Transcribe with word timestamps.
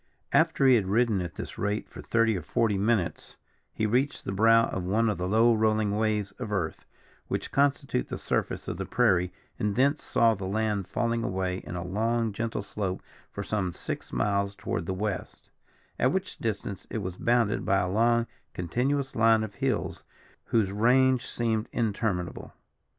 After 0.33 0.65
he 0.65 0.73
had 0.77 0.87
ridden 0.87 1.21
at 1.21 1.35
this 1.35 1.59
rate 1.59 1.87
for 1.87 2.01
thirty 2.01 2.35
or 2.35 2.41
forty 2.41 2.75
minutes, 2.75 3.35
he 3.71 3.85
reached 3.85 4.25
the 4.25 4.31
brow 4.31 4.65
of 4.69 4.83
one 4.83 5.07
of 5.11 5.19
the 5.19 5.27
low 5.27 5.53
rolling 5.53 5.95
waves 5.95 6.31
of 6.39 6.51
earth, 6.51 6.87
which 7.27 7.51
constitute 7.51 8.07
the 8.07 8.17
surface 8.17 8.67
of 8.67 8.77
the 8.77 8.85
prairie, 8.87 9.31
and 9.59 9.75
thence 9.75 10.01
saw 10.01 10.33
the 10.33 10.47
land 10.47 10.87
falling 10.87 11.23
away 11.23 11.57
in 11.57 11.75
a 11.75 11.85
long 11.85 12.33
gentle 12.33 12.63
slope 12.63 13.03
for 13.29 13.43
some 13.43 13.73
six 13.73 14.11
miles 14.11 14.55
toward 14.55 14.87
the 14.87 14.93
west, 14.95 15.51
at 15.99 16.11
which 16.11 16.39
distance 16.39 16.87
it 16.89 17.03
was 17.03 17.17
bounded 17.17 17.63
by 17.63 17.77
a 17.77 17.87
long 17.87 18.25
continuous 18.55 19.15
line 19.15 19.43
of 19.43 19.53
hills, 19.53 20.03
whose 20.45 20.71
range 20.71 21.27
seemed 21.29 21.69
interminable. 21.71 22.55